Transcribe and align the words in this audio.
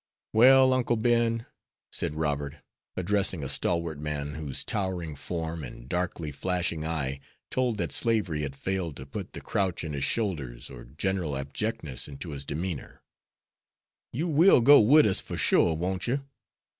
"Well, 0.33 0.73
Uncle 0.73 0.95
Ben," 0.97 1.45
said 1.91 2.15
Robert, 2.15 2.63
addressing 2.97 3.43
a 3.43 3.47
stalwart 3.47 3.99
man 3.99 4.33
whose 4.33 4.63
towering 4.63 5.13
form 5.15 5.63
and 5.63 5.87
darkly 5.87 6.31
flashing 6.31 6.83
eye 6.83 7.19
told 7.51 7.77
that 7.77 7.91
slavery 7.91 8.41
had 8.41 8.55
failed 8.55 8.95
to 8.97 9.05
put 9.05 9.33
the 9.33 9.41
crouch 9.41 9.83
in 9.83 9.93
his 9.93 10.03
shoulders 10.03 10.71
or 10.71 10.85
general 10.85 11.37
abjectness 11.37 12.07
into 12.07 12.31
his 12.31 12.45
demeanor, 12.45 13.03
"you 14.11 14.27
will 14.27 14.61
go 14.61 14.79
with 14.79 15.05
us, 15.05 15.19
for 15.19 15.37
sure, 15.37 15.75
won't 15.75 16.07
you?" 16.07 16.21